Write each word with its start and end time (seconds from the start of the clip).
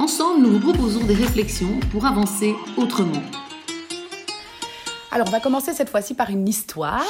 Ensemble, 0.00 0.46
nous 0.46 0.58
vous 0.58 0.72
proposons 0.72 1.04
des 1.04 1.12
réflexions 1.12 1.78
pour 1.92 2.06
avancer 2.06 2.54
autrement. 2.78 3.20
Alors, 5.10 5.28
on 5.28 5.30
va 5.30 5.40
commencer 5.40 5.74
cette 5.74 5.90
fois-ci 5.90 6.14
par 6.14 6.30
une 6.30 6.48
histoire. 6.48 7.04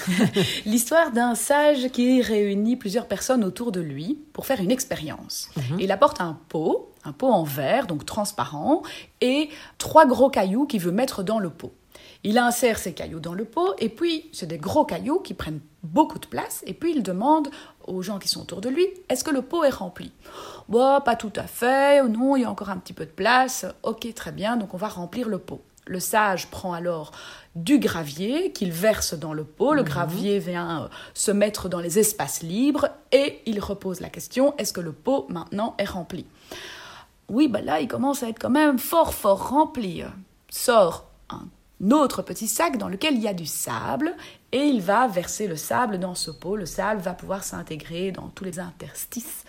L'histoire 0.64 1.10
d'un 1.10 1.34
sage 1.34 1.88
qui 1.88 2.22
réunit 2.22 2.76
plusieurs 2.76 3.06
personnes 3.06 3.44
autour 3.44 3.70
de 3.70 3.82
lui 3.82 4.18
pour 4.32 4.46
faire 4.46 4.62
une 4.62 4.70
expérience. 4.70 5.50
Mhm. 5.58 5.80
Il 5.80 5.92
apporte 5.92 6.22
un 6.22 6.38
pot, 6.48 6.94
un 7.04 7.12
pot 7.12 7.28
en 7.28 7.44
verre, 7.44 7.86
donc 7.86 8.06
transparent, 8.06 8.82
et 9.20 9.50
trois 9.76 10.06
gros 10.06 10.30
cailloux 10.30 10.64
qu'il 10.64 10.80
veut 10.80 10.90
mettre 10.90 11.22
dans 11.22 11.38
le 11.38 11.50
pot. 11.50 11.74
Il 12.24 12.38
insère 12.38 12.78
ces 12.78 12.94
cailloux 12.94 13.20
dans 13.20 13.34
le 13.34 13.44
pot, 13.44 13.74
et 13.78 13.90
puis 13.90 14.30
c'est 14.32 14.46
des 14.46 14.56
gros 14.56 14.86
cailloux 14.86 15.18
qui 15.18 15.34
prennent 15.34 15.60
beaucoup 15.82 16.18
de 16.18 16.26
place, 16.26 16.62
et 16.66 16.74
puis 16.74 16.92
il 16.94 17.02
demande 17.02 17.48
aux 17.86 18.02
gens 18.02 18.18
qui 18.18 18.28
sont 18.28 18.42
autour 18.42 18.60
de 18.60 18.68
lui, 18.68 18.86
est-ce 19.08 19.24
que 19.24 19.30
le 19.30 19.42
pot 19.42 19.64
est 19.64 19.70
rempli? 19.70 20.12
Bon, 20.68 21.00
pas 21.00 21.16
tout 21.16 21.32
à 21.36 21.44
fait, 21.44 22.02
non, 22.04 22.36
il 22.36 22.42
y 22.42 22.44
a 22.44 22.50
encore 22.50 22.70
un 22.70 22.78
petit 22.78 22.92
peu 22.92 23.04
de 23.04 23.10
place, 23.10 23.66
ok, 23.82 24.12
très 24.14 24.32
bien, 24.32 24.56
donc 24.56 24.74
on 24.74 24.76
va 24.78 24.88
remplir 24.88 25.28
le 25.28 25.38
pot. 25.38 25.60
Le 25.86 25.98
sage 25.98 26.46
prend 26.46 26.72
alors 26.72 27.10
du 27.56 27.78
gravier 27.78 28.52
qu'il 28.52 28.70
verse 28.70 29.14
dans 29.14 29.32
le 29.32 29.42
pot. 29.42 29.74
Le 29.74 29.82
gravier 29.82 30.38
vient 30.38 30.84
euh, 30.84 30.88
se 31.12 31.32
mettre 31.32 31.68
dans 31.68 31.80
les 31.80 31.98
espaces 31.98 32.42
libres 32.42 32.88
et 33.10 33.40
il 33.46 33.58
repose 33.58 34.00
la 34.00 34.08
question 34.08 34.54
est-ce 34.58 34.72
que 34.72 34.80
le 34.80 34.92
pot 34.92 35.26
maintenant 35.28 35.74
est 35.78 35.84
rempli? 35.84 36.24
Oui, 37.28 37.48
ben 37.48 37.64
là, 37.64 37.80
il 37.80 37.88
commence 37.88 38.22
à 38.22 38.28
être 38.28 38.38
quand 38.38 38.50
même 38.50 38.78
fort, 38.78 39.12
fort 39.12 39.48
rempli. 39.48 40.04
Sort 40.50 41.08
autre 41.90 42.22
petit 42.22 42.46
sac 42.46 42.78
dans 42.78 42.88
lequel 42.88 43.14
il 43.14 43.22
y 43.22 43.28
a 43.28 43.34
du 43.34 43.46
sable 43.46 44.14
et 44.52 44.60
il 44.60 44.80
va 44.80 45.08
verser 45.08 45.48
le 45.48 45.56
sable 45.56 45.98
dans 45.98 46.14
ce 46.14 46.30
pot. 46.30 46.54
Le 46.54 46.66
sable 46.66 47.00
va 47.00 47.12
pouvoir 47.12 47.42
s'intégrer 47.42 48.12
dans 48.12 48.28
tous 48.28 48.44
les 48.44 48.60
interstices. 48.60 49.44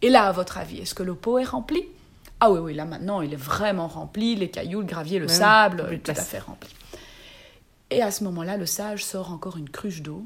Et 0.00 0.08
là, 0.08 0.24
à 0.24 0.32
votre 0.32 0.56
avis, 0.56 0.78
est-ce 0.78 0.94
que 0.94 1.02
le 1.02 1.14
pot 1.14 1.38
est 1.38 1.44
rempli? 1.44 1.82
Ah 2.40 2.50
oui, 2.50 2.58
oui, 2.58 2.74
là 2.74 2.84
maintenant, 2.84 3.20
il 3.20 3.32
est 3.32 3.36
vraiment 3.36 3.86
rempli, 3.86 4.34
les 4.34 4.50
cailloux, 4.50 4.80
le 4.80 4.86
gravier, 4.86 5.18
le 5.18 5.28
sable, 5.28 5.86
oui, 5.88 6.00
tout 6.00 6.10
à 6.10 6.14
fait 6.14 6.40
rempli. 6.40 6.70
Et 7.90 8.02
à 8.02 8.10
ce 8.10 8.24
moment-là, 8.24 8.56
le 8.56 8.66
sage 8.66 9.04
sort 9.04 9.30
encore 9.30 9.56
une 9.56 9.68
cruche 9.68 10.02
d'eau 10.02 10.24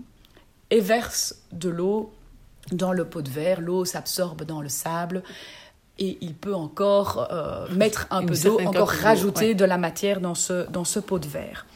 et 0.71 0.81
verse 0.81 1.37
de 1.53 1.69
l'eau 1.69 2.13
dans 2.73 2.93
le 2.93 3.05
pot 3.05 3.23
de 3.23 3.31
verre. 3.31 3.61
L'eau 3.61 3.85
s'absorbe 3.85 4.45
dans 4.45 4.63
le 4.63 4.69
sable 4.69 5.23
et 5.99 6.19
il 6.21 6.35
peut 6.35 6.55
encore 6.55 7.29
euh, 7.31 7.69
mettre 7.75 8.07
un 8.11 8.21
Une 8.21 8.29
peu 8.29 8.39
d'eau, 8.39 8.61
encore 8.61 8.91
rajouter 8.91 9.49
ouais. 9.49 9.55
de 9.55 9.65
la 9.65 9.79
matière 9.79 10.21
dans 10.21 10.35
ce, 10.35 10.69
dans 10.71 10.85
ce 10.85 11.01
pot 11.01 11.19
de 11.19 11.27
verre. 11.27 11.67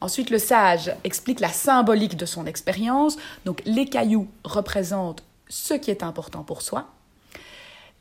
Ensuite, 0.00 0.30
le 0.30 0.38
sage 0.38 0.94
explique 1.04 1.40
la 1.40 1.48
symbolique 1.48 2.16
de 2.16 2.26
son 2.26 2.46
expérience. 2.46 3.16
Donc, 3.44 3.62
les 3.64 3.86
cailloux 3.86 4.28
représentent 4.44 5.22
ce 5.48 5.74
qui 5.74 5.90
est 5.90 6.02
important 6.02 6.42
pour 6.42 6.62
soi. 6.62 6.88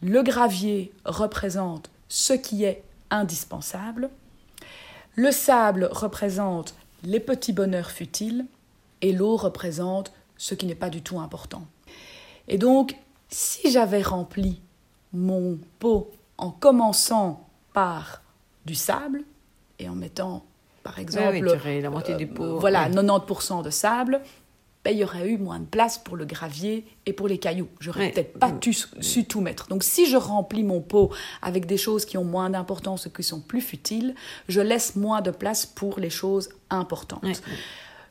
Le 0.01 0.21
gravier 0.23 0.91
représente 1.05 1.89
ce 2.09 2.33
qui 2.33 2.65
est 2.65 2.83
indispensable. 3.11 4.09
Le 5.15 5.31
sable 5.31 5.87
représente 5.91 6.75
les 7.03 7.19
petits 7.19 7.53
bonheurs 7.53 7.91
futiles. 7.91 8.45
Et 9.01 9.13
l'eau 9.13 9.37
représente 9.37 10.11
ce 10.37 10.55
qui 10.55 10.65
n'est 10.65 10.75
pas 10.75 10.89
du 10.89 11.01
tout 11.01 11.19
important. 11.19 11.65
Et 12.47 12.57
donc, 12.57 12.95
si 13.29 13.71
j'avais 13.71 14.01
rempli 14.01 14.59
mon 15.15 15.57
pot 15.79 16.11
en 16.37 16.51
commençant 16.51 17.47
par 17.73 18.21
du 18.65 18.75
sable 18.75 19.23
et 19.79 19.87
en 19.89 19.95
mettant, 19.95 20.43
par 20.83 20.99
exemple, 20.99 21.29
oui, 21.33 21.39
tu 21.41 21.47
aurais 21.47 21.81
la 21.81 21.89
moitié 21.89 22.15
du 22.15 22.27
pot, 22.27 22.59
voilà, 22.59 22.83
ouais. 22.87 22.89
90% 22.93 23.63
de 23.63 23.69
sable, 23.69 24.21
ben, 24.83 24.91
il 24.91 24.99
y 24.99 25.03
aurait 25.03 25.27
eu 25.29 25.37
moins 25.39 25.59
de 25.59 25.65
place 25.65 25.97
pour 25.97 26.15
le 26.15 26.25
gravier 26.25 26.85
et 27.07 27.13
pour 27.13 27.27
les 27.27 27.39
cailloux. 27.39 27.67
J'aurais 27.79 28.01
Ouais. 28.01 28.11
peut-être 28.11 28.37
pas 28.37 28.51
tu- 28.51 28.73
su 28.73 29.25
tout 29.25 29.41
mettre. 29.41 29.67
Donc, 29.67 29.83
si 29.83 30.05
je 30.05 30.15
remplis 30.15 30.63
mon 30.63 30.79
pot 30.81 31.11
avec 31.41 31.65
des 31.65 31.77
choses 31.77 32.05
qui 32.05 32.17
ont 32.19 32.23
moins 32.23 32.51
d'importance 32.51 33.07
ou 33.07 33.09
qui 33.09 33.23
sont 33.23 33.39
plus 33.39 33.61
futiles, 33.61 34.13
je 34.47 34.61
laisse 34.61 34.95
moins 34.95 35.21
de 35.21 35.31
place 35.31 35.65
pour 35.65 35.99
les 35.99 36.11
choses 36.11 36.49
importantes. 36.69 37.23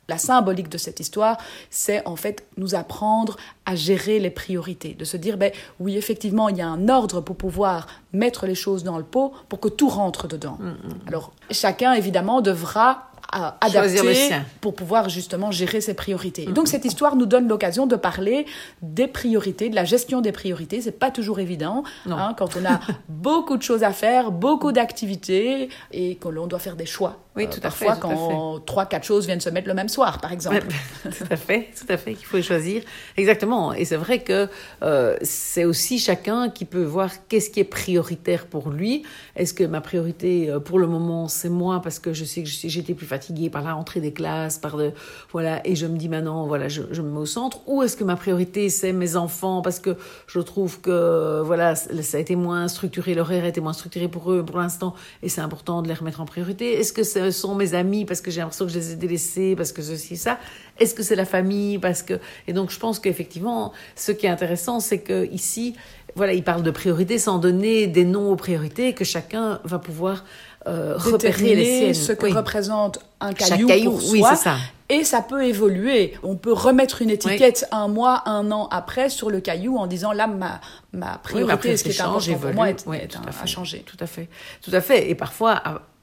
La 0.08 0.18
symbolique 0.18 0.68
de 0.68 0.78
cette 0.78 1.00
histoire, 1.00 1.38
c'est 1.70 2.06
en 2.06 2.16
fait 2.16 2.44
nous 2.56 2.74
apprendre 2.74 3.36
à 3.66 3.74
gérer 3.74 4.18
les 4.18 4.30
priorités, 4.30 4.94
de 4.94 5.04
se 5.04 5.16
dire, 5.16 5.36
ben 5.36 5.50
oui, 5.80 5.96
effectivement, 5.96 6.48
il 6.48 6.56
y 6.56 6.62
a 6.62 6.68
un 6.68 6.88
ordre 6.88 7.20
pour 7.20 7.36
pouvoir 7.36 7.86
mettre 8.12 8.46
les 8.46 8.54
choses 8.54 8.84
dans 8.84 8.98
le 8.98 9.04
pot 9.04 9.32
pour 9.48 9.60
que 9.60 9.68
tout 9.68 9.88
rentre 9.88 10.28
dedans. 10.28 10.58
Alors, 11.06 11.32
chacun, 11.50 11.94
évidemment, 11.94 12.40
devra 12.40 13.10
euh, 13.34 13.50
adapter 13.60 14.30
pour 14.60 14.76
pouvoir 14.76 15.08
justement 15.08 15.50
gérer 15.50 15.80
ses 15.80 15.94
priorités. 15.94 16.44
Et 16.44 16.52
donc, 16.52 16.68
cette 16.68 16.84
histoire 16.84 17.16
nous 17.16 17.26
donne 17.26 17.48
l'occasion 17.48 17.86
de 17.86 17.96
parler 17.96 18.46
des 18.80 19.08
priorités, 19.08 19.70
de 19.70 19.74
la 19.74 19.84
gestion 19.84 20.20
des 20.20 20.30
priorités. 20.30 20.80
C'est 20.80 20.92
pas 20.92 21.10
toujours 21.10 21.40
évident 21.40 21.82
hein, 22.08 22.34
quand 22.38 22.56
on 22.56 22.64
a 22.64 22.78
beaucoup 23.08 23.56
de 23.56 23.62
choses 23.62 23.82
à 23.82 23.92
faire, 23.92 24.30
beaucoup 24.30 24.70
d'activités 24.70 25.68
et 25.90 26.14
que 26.14 26.28
l'on 26.28 26.46
doit 26.46 26.60
faire 26.60 26.76
des 26.76 26.86
choix. 26.86 27.23
Oui, 27.36 27.48
tout 27.48 27.58
à 27.64 27.70
fait, 27.70 27.86
Parfois, 27.86 27.96
tout 27.96 28.06
à 28.06 28.14
quand 28.14 28.60
trois, 28.64 28.86
quatre 28.86 29.04
choses 29.04 29.26
viennent 29.26 29.40
se 29.40 29.50
mettre 29.50 29.66
le 29.66 29.74
même 29.74 29.88
soir, 29.88 30.20
par 30.20 30.32
exemple. 30.32 30.66
Tout 31.04 31.26
à 31.30 31.36
fait, 31.36 31.68
tout 31.78 31.92
à 31.92 31.96
fait, 31.96 32.14
qu'il 32.14 32.26
faut 32.26 32.40
choisir. 32.40 32.82
Exactement. 33.16 33.72
Et 33.72 33.84
c'est 33.84 33.96
vrai 33.96 34.20
que 34.20 34.48
euh, 34.82 35.16
c'est 35.22 35.64
aussi 35.64 35.98
chacun 35.98 36.48
qui 36.48 36.64
peut 36.64 36.82
voir 36.82 37.10
qu'est-ce 37.28 37.50
qui 37.50 37.60
est 37.60 37.64
prioritaire 37.64 38.46
pour 38.46 38.70
lui. 38.70 39.02
Est-ce 39.36 39.52
que 39.52 39.64
ma 39.64 39.80
priorité 39.80 40.50
euh, 40.50 40.60
pour 40.60 40.78
le 40.78 40.86
moment 40.86 41.28
c'est 41.28 41.50
moi 41.50 41.80
parce 41.82 41.98
que 41.98 42.12
je 42.12 42.24
sais 42.24 42.42
que 42.42 42.48
j'étais 42.48 42.94
plus 42.94 43.06
fatiguée 43.06 43.50
par 43.50 43.62
la 43.62 43.74
rentrée 43.74 44.00
des 44.00 44.12
classes, 44.12 44.58
par 44.58 44.76
de 44.76 44.92
voilà, 45.30 45.60
et 45.66 45.76
je 45.76 45.86
me 45.86 45.98
dis 45.98 46.08
maintenant 46.08 46.46
voilà, 46.46 46.68
je, 46.68 46.82
je 46.90 47.02
me 47.02 47.10
mets 47.10 47.18
au 47.18 47.26
centre. 47.26 47.60
Ou 47.66 47.82
est-ce 47.82 47.96
que 47.96 48.04
ma 48.04 48.16
priorité 48.16 48.70
c'est 48.70 48.92
mes 48.92 49.16
enfants 49.16 49.60
parce 49.60 49.78
que 49.78 49.96
je 50.26 50.40
trouve 50.40 50.80
que 50.80 51.42
voilà, 51.42 51.74
ça 51.76 52.16
a 52.16 52.20
été 52.20 52.34
moins 52.34 52.68
structuré, 52.68 53.14
l'horaire 53.14 53.44
a 53.44 53.48
été 53.48 53.60
moins 53.60 53.72
structuré 53.72 54.08
pour 54.08 54.32
eux 54.32 54.44
pour 54.44 54.58
l'instant, 54.58 54.94
et 55.22 55.28
c'est 55.28 55.42
important 55.42 55.82
de 55.82 55.88
les 55.88 55.94
remettre 55.94 56.20
en 56.20 56.26
priorité. 56.26 56.80
Est-ce 56.80 56.92
que 56.92 57.02
ce 57.02 57.23
sont 57.32 57.54
mes 57.54 57.74
amis 57.74 58.04
parce 58.04 58.20
que 58.20 58.30
j'ai 58.30 58.40
l'impression 58.40 58.66
que 58.66 58.72
je 58.72 58.78
les 58.78 58.92
ai 58.92 58.96
délaissés 58.96 59.54
parce 59.56 59.72
que 59.72 59.82
ceci 59.82 60.16
ça 60.16 60.38
Est-ce 60.78 60.94
que 60.94 61.02
c'est 61.02 61.16
la 61.16 61.24
famille 61.24 61.78
parce 61.78 62.02
que 62.02 62.18
et 62.48 62.52
donc 62.52 62.70
je 62.70 62.78
pense 62.78 62.98
qu'effectivement, 62.98 63.72
ce 63.96 64.12
qui 64.12 64.26
est 64.26 64.30
intéressant, 64.30 64.80
c'est 64.80 64.98
que 64.98 65.26
ici, 65.32 65.74
voilà, 66.16 66.32
il 66.32 66.42
parle 66.44 66.62
de 66.62 66.70
priorité 66.70 67.18
sans 67.18 67.38
donner 67.38 67.86
des 67.86 68.04
noms 68.04 68.30
aux 68.30 68.36
priorités 68.36 68.92
que 68.94 69.04
chacun 69.04 69.60
va 69.64 69.78
pouvoir 69.78 70.24
euh, 70.66 70.94
repérer 70.96 71.42
les 71.42 71.54
déterminer 71.56 71.92
siennes. 71.92 72.06
ce 72.06 72.12
que 72.12 72.24
Oui. 72.26 72.32
représente 72.32 72.98
un 73.20 73.32
caillou, 73.34 73.66
caillou, 73.68 73.90
pour 73.98 74.10
oui, 74.10 74.20
soi. 74.20 74.34
c'est 74.36 74.44
ça. 74.44 74.56
Et 74.90 75.02
ça 75.04 75.22
peut 75.22 75.44
évoluer. 75.44 76.14
On 76.22 76.36
peut 76.36 76.52
remettre 76.52 77.00
une 77.02 77.08
étiquette 77.10 77.66
un 77.70 77.88
mois, 77.88 78.22
un 78.26 78.50
an 78.52 78.68
après 78.70 79.08
sur 79.08 79.30
le 79.30 79.40
caillou 79.40 79.76
en 79.78 79.86
disant 79.86 80.12
là, 80.12 80.26
ma, 80.26 80.60
ma 80.92 81.18
priorité, 81.18 81.46
mais 81.46 81.52
après, 81.54 81.76
ce 81.76 81.84
qui 81.84 81.90
est 81.90 82.00
important 82.00 82.34
pour 82.38 82.52
moi, 82.54 82.70
est, 82.70 82.84
Oui, 82.86 82.98
est 82.98 83.16
un- 83.16 83.22
à 83.22 83.28
a 83.28 83.32
fait. 83.32 83.46
changé. 83.46 83.82
Tout 83.86 83.96
à 84.00 84.06
fait, 84.06 84.28
tout 84.62 84.70
à 84.74 84.80
fait. 84.82 85.10
Et 85.10 85.14
parfois, 85.14 85.62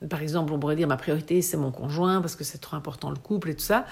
par 0.09 0.21
exemple, 0.21 0.51
on 0.53 0.59
pourrait 0.59 0.75
dire 0.75 0.87
ma 0.87 0.97
priorité 0.97 1.41
c'est 1.41 1.57
mon 1.57 1.71
conjoint 1.71 2.21
parce 2.21 2.35
que 2.35 2.43
c'est 2.43 2.57
trop 2.57 2.75
important 2.75 3.09
le 3.09 3.17
couple 3.17 3.49
et 3.49 3.55
tout 3.55 3.63
ça. 3.63 3.85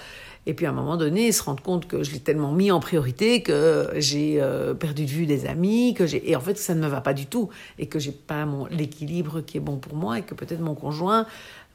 Et 0.46 0.54
puis 0.54 0.66
à 0.66 0.70
un 0.70 0.72
moment 0.72 0.96
donné, 0.96 1.32
se 1.32 1.42
rendre 1.42 1.62
compte 1.62 1.86
que 1.86 2.02
je 2.02 2.12
l'ai 2.12 2.20
tellement 2.20 2.52
mis 2.52 2.70
en 2.70 2.80
priorité 2.80 3.42
que 3.42 3.90
j'ai 3.96 4.40
euh, 4.40 4.74
perdu 4.74 5.04
de 5.04 5.10
vue 5.10 5.26
des 5.26 5.46
amis, 5.46 5.94
que 5.94 6.06
j'ai 6.06 6.30
et 6.30 6.36
en 6.36 6.40
fait 6.40 6.58
ça 6.58 6.74
ne 6.74 6.80
me 6.80 6.88
va 6.88 7.00
pas 7.00 7.14
du 7.14 7.26
tout 7.26 7.50
et 7.78 7.86
que 7.86 7.98
j'ai 7.98 8.12
pas 8.12 8.44
mon 8.46 8.66
l'équilibre 8.66 9.40
qui 9.40 9.58
est 9.58 9.60
bon 9.60 9.76
pour 9.76 9.94
moi 9.94 10.18
et 10.18 10.22
que 10.22 10.34
peut-être 10.34 10.60
mon 10.60 10.74
conjoint 10.74 11.26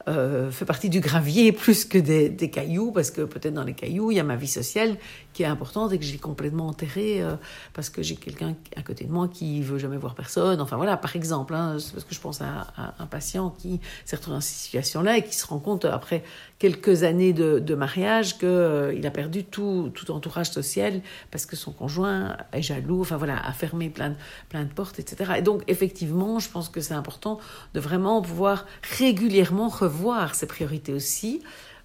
euh, 0.08 0.52
fait 0.52 0.66
partie 0.66 0.90
du 0.90 1.00
gravier 1.00 1.52
plus 1.52 1.86
que 1.86 1.98
des, 1.98 2.30
des 2.30 2.50
cailloux, 2.50 2.92
parce 2.92 3.12
que 3.12 3.22
peut-être 3.22 3.54
dans 3.54 3.64
les 3.64 3.74
cailloux, 3.74 4.12
il 4.12 4.18
y 4.18 4.20
a 4.20 4.24
ma 4.24 4.36
vie 4.36 4.48
sociale 4.48 4.98
qui 5.36 5.44
est 5.44 5.48
importante 5.48 5.92
et 5.92 6.00
que 6.00 6.06
j'ai 6.06 6.18
complètement 6.18 6.68
enterrée 6.68 7.22
euh, 7.22 7.36
parce 7.74 7.90
que 7.90 8.02
j'ai 8.02 8.16
quelqu'un 8.16 8.56
à 8.78 8.82
côté 8.82 9.04
de 9.04 9.12
moi 9.12 9.28
qui 9.28 9.62
veut 9.62 9.78
jamais 9.78 9.98
voir 9.98 10.16
personne. 10.16 10.62
Enfin 10.62 10.78
voilà, 10.78 10.96
par 10.96 11.14
exemple, 11.18 11.54
hein, 11.54 11.78
parce 11.94 12.06
que 12.06 12.16
je 12.16 12.22
pense 12.22 12.42
à, 12.42 12.68
à 12.78 12.94
un 13.00 13.06
patient 13.06 13.50
qui 13.50 13.82
s'est 14.06 14.16
retrouvé 14.16 14.38
dans 14.38 14.42
cette 14.42 14.56
situation-là 14.56 15.18
et 15.18 15.24
qui 15.26 15.36
se 15.36 15.46
rend 15.46 15.60
compte 15.60 15.84
après 15.84 16.24
quelques 16.58 17.04
années 17.04 17.34
de, 17.34 17.60
de 17.60 17.76
mariage 17.76 18.38
qu'il 18.38 18.94
il 18.96 19.06
a 19.06 19.12
perdu 19.12 19.44
tout, 19.44 19.92
tout 19.94 20.10
entourage 20.10 20.52
social 20.52 21.02
parce 21.32 21.46
que 21.46 21.58
son 21.58 21.74
conjoint 21.74 22.38
est 22.54 22.62
jaloux, 22.62 23.02
enfin 23.02 23.18
voilà, 23.18 23.46
a 23.46 23.52
fermé 23.52 23.90
plein 23.90 24.12
de, 24.12 24.16
plein 24.48 24.64
de 24.64 24.72
portes, 24.72 25.00
etc. 25.00 25.34
Et 25.38 25.42
donc 25.42 25.64
effectivement, 25.68 26.40
je 26.40 26.50
pense 26.50 26.70
que 26.70 26.80
c'est 26.80 26.94
important 26.94 27.40
de 27.74 27.82
vraiment 27.82 28.22
pouvoir 28.22 28.66
régulièrement 28.98 29.68
revoir 29.68 30.34
ses 30.34 30.48
priorités 30.48 30.94
aussi. 30.94 31.42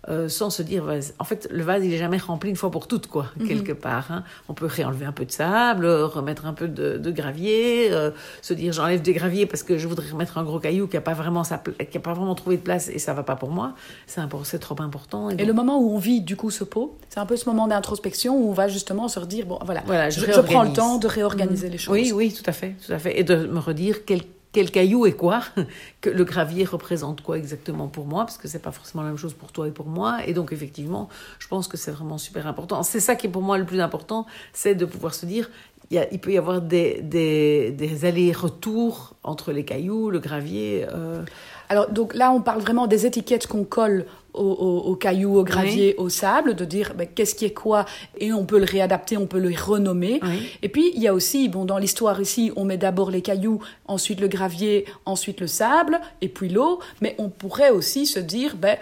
Euh, 0.08 0.28
sans 0.28 0.48
se 0.50 0.62
dire, 0.62 0.84
en 1.18 1.24
fait, 1.24 1.46
le 1.50 1.62
vase, 1.62 1.84
il 1.84 1.92
est 1.92 1.98
jamais 1.98 2.16
rempli 2.16 2.48
une 2.50 2.56
fois 2.56 2.70
pour 2.70 2.86
toutes, 2.88 3.06
quoi, 3.06 3.26
Mhm. 3.38 3.46
quelque 3.48 3.72
part. 3.72 4.06
hein. 4.10 4.24
On 4.48 4.54
peut 4.54 4.66
réenlever 4.66 5.04
un 5.04 5.12
peu 5.12 5.26
de 5.26 5.30
sable, 5.30 5.84
euh, 5.84 6.06
remettre 6.06 6.46
un 6.46 6.54
peu 6.54 6.68
de, 6.68 6.96
de 6.96 7.10
gravier, 7.10 7.88
euh, 7.92 8.10
se 8.40 8.54
dire, 8.54 8.72
j'enlève 8.72 9.02
des 9.02 9.12
graviers 9.12 9.44
parce 9.46 9.62
que 9.62 9.76
je 9.76 9.86
voudrais 9.86 10.10
remettre 10.10 10.38
un 10.38 10.42
gros 10.44 10.58
caillou 10.58 10.86
qui 10.86 10.96
a 10.96 11.00
pas 11.02 11.12
vraiment 11.14 11.44
sa 11.44 11.58
qui 11.90 11.96
a 11.96 12.00
pas 12.00 12.14
vraiment 12.14 12.34
trouvé 12.34 12.56
de 12.56 12.62
place 12.62 12.88
et 12.88 12.98
ça 12.98 13.12
va 13.12 13.22
pas 13.22 13.36
pour 13.36 13.50
moi. 13.50 13.74
C'est 14.06 14.58
trop 14.58 14.80
important. 14.80 15.28
Et 15.30 15.36
donc- 15.36 15.46
le 15.46 15.52
moment 15.52 15.78
où 15.80 15.94
on 15.94 15.98
vit 15.98 16.20
du 16.22 16.36
coup 16.36 16.50
ce 16.50 16.64
pot, 16.64 16.96
c'est 17.08 17.20
un 17.20 17.26
peu 17.26 17.36
ce 17.36 17.44
moment 17.48 17.68
d'introspection 17.68 18.36
où 18.36 18.48
on 18.48 18.52
va 18.52 18.68
justement 18.68 19.08
se 19.08 19.18
redire 19.20 19.44
bon 19.46 19.58
voilà, 19.64 19.82
Voilà, 19.86 20.08
je, 20.10 20.20
je 20.20 20.40
prends 20.40 20.62
le 20.62 20.72
temps 20.72 20.98
de 20.98 21.06
réorganiser 21.06 21.68
les 21.68 21.78
choses. 21.78 21.92
Oui, 21.92 22.12
oui, 22.14 22.32
tout 22.32 22.42
à 22.48 22.52
fait, 22.52 22.74
tout 22.86 22.92
à 22.92 22.98
fait. 22.98 23.18
Et 23.20 23.24
de 23.24 23.34
me 23.46 23.58
redire 23.58 24.04
quel, 24.06 24.22
quel 24.52 24.70
caillou 24.70 25.06
est 25.06 25.12
quoi, 25.12 25.42
que 26.00 26.10
le 26.10 26.24
gravier 26.24 26.64
représente 26.64 27.22
quoi 27.22 27.38
exactement 27.38 27.88
pour 27.88 28.06
moi, 28.06 28.24
parce 28.24 28.38
que 28.38 28.48
c'est 28.48 28.58
pas 28.58 28.72
forcément 28.72 29.02
la 29.02 29.10
même 29.10 29.18
chose 29.18 29.34
pour 29.34 29.52
toi 29.52 29.68
et 29.68 29.70
pour 29.70 29.86
moi. 29.86 30.18
Et 30.26 30.32
donc, 30.32 30.52
effectivement, 30.52 31.08
je 31.38 31.48
pense 31.48 31.68
que 31.68 31.76
c'est 31.76 31.92
vraiment 31.92 32.18
super 32.18 32.46
important. 32.46 32.82
C'est 32.82 33.00
ça 33.00 33.14
qui 33.14 33.26
est 33.26 33.30
pour 33.30 33.42
moi 33.42 33.58
le 33.58 33.64
plus 33.64 33.80
important, 33.80 34.26
c'est 34.52 34.74
de 34.74 34.84
pouvoir 34.84 35.14
se 35.14 35.26
dire, 35.26 35.50
il, 35.90 36.20
peut 36.20 36.32
y 36.32 36.38
avoir 36.38 36.62
des, 36.62 37.00
des, 37.02 37.72
des 37.72 38.04
allers-retours 38.04 39.14
entre 39.24 39.52
les 39.52 39.64
cailloux, 39.64 40.10
le 40.10 40.20
gravier. 40.20 40.86
euh, 40.92 41.24
Alors 41.68 41.90
donc 41.90 42.14
là 42.14 42.30
on 42.32 42.40
parle 42.40 42.60
vraiment 42.60 42.86
des 42.86 43.06
étiquettes 43.06 43.46
qu'on 43.48 43.64
colle 43.64 44.06
au, 44.34 44.42
au- 44.42 44.90
au 44.90 44.96
caillou, 44.96 45.36
au 45.38 45.44
gravier, 45.44 45.94
au 45.98 46.08
sable, 46.08 46.54
de 46.54 46.64
dire 46.64 46.94
ben, 46.96 47.06
qu'est-ce 47.14 47.34
qui 47.34 47.44
est 47.44 47.52
quoi 47.54 47.84
et 48.18 48.32
on 48.32 48.44
peut 48.44 48.58
le 48.58 48.64
réadapter, 48.64 49.16
on 49.16 49.26
peut 49.26 49.38
le 49.40 49.52
renommer. 49.54 50.20
Oui. 50.22 50.48
Et 50.62 50.68
puis 50.68 50.92
il 50.94 51.02
y 51.02 51.08
a 51.08 51.14
aussi 51.14 51.48
bon 51.48 51.64
dans 51.64 51.78
l'histoire 51.78 52.20
ici 52.20 52.52
on 52.56 52.64
met 52.64 52.76
d'abord 52.78 53.10
les 53.10 53.22
cailloux, 53.22 53.60
ensuite 53.86 54.20
le 54.20 54.28
gravier, 54.28 54.84
ensuite 55.06 55.40
le 55.40 55.46
sable 55.46 56.00
et 56.20 56.28
puis 56.28 56.48
l'eau, 56.48 56.80
mais 57.00 57.14
on 57.18 57.28
pourrait 57.28 57.70
aussi 57.70 58.06
se 58.06 58.18
dire 58.20 58.56
ben 58.56 58.76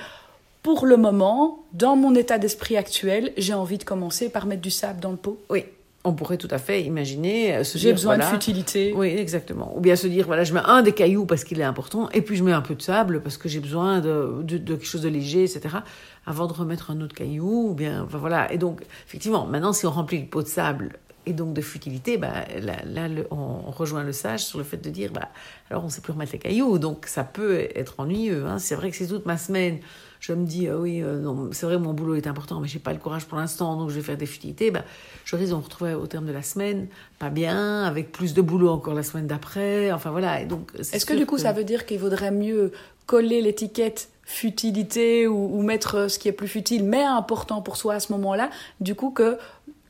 pour 0.63 0.85
le 0.87 0.97
moment, 0.97 1.61
dans 1.73 1.97
mon 1.97 2.15
état 2.15 2.37
d'esprit 2.37 2.77
actuel, 2.77 3.33
j'ai 3.39 3.55
envie 3.55 3.79
de 3.79 3.85
commencer 3.85 4.29
par 4.29 4.45
mettre 4.45 4.61
du 4.61 4.71
sable 4.71 5.01
dans 5.01 5.13
le 5.13 5.17
pot. 5.17 5.39
oui, 5.51 5.65
on 6.09 6.15
pourrait 6.15 6.37
tout 6.37 6.49
à 6.51 6.59
fait 6.59 6.83
imaginer 6.83 7.57
euh, 7.57 7.65
se 7.65 7.79
J'ai 7.79 7.93
besoin 7.93 8.17
voilà, 8.17 8.31
de 8.31 8.35
futilité. 8.35 8.93
Oui, 8.97 9.09
exactement. 9.09 9.77
Ou 9.77 9.81
bien 9.81 9.97
se 9.97 10.07
dire, 10.07 10.27
voilà, 10.27 10.45
je 10.45 10.53
mets 10.55 10.61
un 10.65 10.83
des 10.83 10.93
cailloux 10.93 11.27
parce 11.27 11.45
qu'il 11.45 11.61
est 11.61 11.65
important, 11.65 12.09
et 12.11 12.23
puis 12.23 12.37
je 12.37 12.45
mets 12.45 12.53
un 12.53 12.63
peu 12.63 12.75
de 12.75 12.83
sable 12.83 13.23
parce 13.23 13.37
que 13.37 13.49
j'ai 13.49 13.61
besoin 13.61 14.01
de, 14.01 14.43
de, 14.43 14.59
de 14.59 14.75
quelque 14.75 14.87
chose 14.87 15.03
de 15.03 15.09
léger, 15.09 15.45
etc. 15.45 15.77
Avant 16.27 16.47
de 16.47 16.53
remettre 16.53 16.91
un 16.91 17.01
autre 17.01 17.15
caillou, 17.15 17.71
ou 17.71 17.75
bien, 17.75 18.03
enfin, 18.05 18.19
voilà. 18.19 18.53
Et 18.53 18.59
donc, 18.59 18.83
effectivement, 19.07 19.47
maintenant, 19.47 19.73
si 19.73 19.87
on 19.87 19.91
remplit 19.91 20.21
le 20.21 20.27
pot 20.27 20.43
de 20.43 20.49
sable 20.49 20.99
et 21.29 21.33
donc 21.35 21.53
de 21.53 21.61
futilité, 21.61 22.17
bah, 22.17 22.45
là, 22.61 22.77
là, 22.87 23.07
le- 23.07 23.27
on, 23.31 23.71
rejoint 23.71 24.03
le 24.03 24.13
sage 24.13 24.45
sur 24.45 24.59
le 24.59 24.65
fait 24.65 24.79
de 24.79 24.89
dire, 24.91 25.13
bah, 25.13 25.29
alors 25.71 25.83
on 25.83 25.87
ne 25.87 25.93
sait 25.93 26.01
plus 26.01 26.13
remettre 26.13 26.33
les 26.33 26.39
cailloux, 26.39 26.79
donc 26.79 27.07
ça 27.07 27.23
peut 27.23 27.69
être 27.75 27.97
ennuyeux. 27.99 28.47
Hein. 28.47 28.59
C'est 28.59 28.75
vrai 28.75 28.91
que 28.91 28.97
c'est 28.97 29.07
toute 29.07 29.27
ma 29.27 29.37
semaine. 29.37 29.79
Je 30.21 30.33
me 30.33 30.47
dis, 30.47 30.69
ah 30.69 30.77
oui, 30.77 31.03
euh, 31.03 31.21
non, 31.21 31.51
c'est 31.53 31.67
vrai, 31.67 31.79
mon 31.79 31.93
boulot 31.93 32.15
est 32.15 32.27
important, 32.27 32.61
mais 32.61 32.67
j'ai 32.67 32.79
pas 32.79 32.93
le 32.93 32.99
courage 32.99 33.27
pour 33.27 33.39
l'instant, 33.39 33.77
donc 33.77 33.91
je 33.91 33.95
vais 33.97 34.03
faire 34.03 34.17
des 34.17 34.27
futilités. 34.27 34.71
Bah, 34.71 34.85
je 35.25 35.37
risque 35.37 35.51
de 35.51 35.57
me 35.57 35.63
retrouver 35.63 35.95
au 35.95 36.07
terme 36.07 36.27
de 36.27 36.33
la 36.33 36.43
semaine, 36.43 36.89
pas 37.19 37.31
bien, 37.31 37.85
avec 37.85 38.11
plus 38.11 38.33
de 38.33 38.41
boulot 38.41 38.71
encore 38.71 38.95
la 38.95 39.03
semaine 39.03 39.27
d'après. 39.27 39.93
Enfin 39.93 40.11
voilà. 40.11 40.41
Et 40.41 40.47
donc, 40.47 40.73
c'est 40.83 40.97
Est-ce 40.97 41.07
que 41.07 41.15
du 41.15 41.27
coup 41.27 41.39
ça 41.39 41.53
veut 41.53 41.65
dire 41.65 41.85
qu'il 41.87 41.99
vaudrait 41.99 42.31
mieux 42.33 42.73
coller 43.07 43.43
l'étiquette 43.43 44.09
futilité 44.25 45.27
ou, 45.27 45.59
ou 45.59 45.63
mettre 45.63 46.11
ce 46.11 46.19
qui 46.19 46.29
est 46.29 46.33
plus 46.33 46.49
futile 46.49 46.85
mais 46.85 47.03
important 47.03 47.63
pour 47.63 47.77
soi 47.77 47.95
à 47.95 48.01
ce 48.01 48.13
moment-là, 48.13 48.51
du 48.81 48.95
coup 48.95 49.11
que 49.11 49.39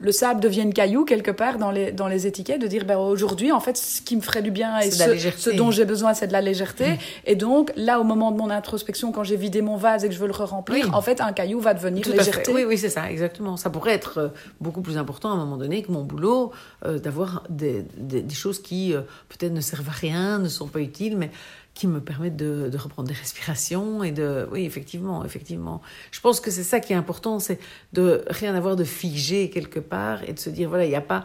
le 0.01 0.13
sable 0.13 0.41
devienne 0.41 0.73
caillou 0.73 1.05
quelque 1.05 1.31
part 1.31 1.59
dans 1.59 1.71
les, 1.71 1.93
dans 1.93 2.09
les 2.09 2.27
étiquettes, 2.27 2.61
de 2.61 2.67
dire 2.67 2.85
ben, 2.85 2.97
aujourd'hui 2.99 3.53
en 3.53 3.61
fait 3.61 3.77
ce 3.77 4.01
qui 4.01 4.17
me 4.17 4.21
ferait 4.21 4.43
du 4.43 4.51
bien 4.51 4.79
et 4.79 4.91
ce, 4.91 5.51
dont 5.51 5.71
j'ai 5.71 5.85
besoin 5.85 6.15
c'est 6.15 6.29
de 6.29 6.33
la 6.33 6.41
légèreté 6.41 6.99
et 7.27 7.35
donc 7.35 7.73
là 7.77 7.99
au 8.01 8.05
moment 8.05 8.31
de 8.31 8.37
mon 8.37 8.51
introspection 8.51 9.13
quand 9.13 9.25
j'ai 9.25 9.37
vidé 9.37 9.61
mon 9.63 9.77
vase 9.77 10.05
et 10.05 10.09
que 10.09 10.15
je 10.15 10.21
veux 10.21 10.27
le 10.27 10.33
re-remplir, 10.33 10.85
Oui. 10.87 10.91
en 10.93 11.01
fait 11.03 11.21
un 11.21 11.33
caillou 11.33 11.61
va 11.61 11.75
devenir 11.75 12.05
Tout 12.05 12.13
légèreté. 12.13 12.53
Oui, 12.53 12.65
oui, 12.67 12.79
c'est 12.79 12.91
ça, 12.91 13.11
exactement. 13.11 13.57
Ça 13.57 13.71
pourrait 13.71 13.93
être 13.95 14.19
euh, 14.19 14.29
beaucoup 14.61 14.83
plus 14.83 14.97
important 14.99 15.31
à 15.31 15.35
un 15.35 15.39
moment 15.39 15.57
donné 15.57 15.83
que 15.83 15.91
mon 15.91 16.05
boulot, 16.05 16.53
euh, 16.87 16.99
d'avoir 16.99 17.43
des, 17.49 17.85
des, 17.97 18.23
des 18.23 18.35
choses 18.35 18.61
qui 18.63 18.95
euh, 18.95 19.01
peut-être 19.29 19.53
ne 19.53 19.61
servent 19.61 19.89
à 19.89 19.93
rien, 19.93 20.39
ne 20.39 20.49
sont 20.49 20.69
pas 20.69 20.81
utiles, 20.81 21.17
mais 21.17 21.31
qui 21.79 21.87
me 21.87 22.01
permettent 22.01 22.37
de, 22.37 22.77
reprendre 22.77 23.09
des 23.09 23.15
respirations 23.15 24.03
et 24.03 24.11
de... 24.11 24.49
Oui, 24.51 24.65
effectivement, 24.65 25.25
effectivement. 25.25 25.81
Je 26.11 26.21
pense 26.21 26.41
que 26.41 26.51
c'est 26.51 26.65
ça 26.65 26.81
qui 26.81 26.93
est 26.93 26.97
important, 26.97 27.39
c'est 27.39 27.61
de 27.93 28.25
rien 28.29 28.57
avoir 28.57 28.75
de 28.75 28.83
figé 28.83 29.49
quelque 29.49 29.79
part 29.79 30.25
et 30.25 30.33
de 30.33 30.39
se 30.41 30.51
dire, 30.51 30.69
voilà, 30.69 30.85
il 30.85 30.89
n'y 30.89 30.97
a 30.97 31.01
pas... 31.01 31.25